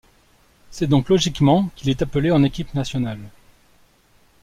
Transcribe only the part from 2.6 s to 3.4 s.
nationale.